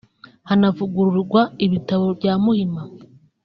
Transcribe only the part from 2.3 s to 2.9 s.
Muhima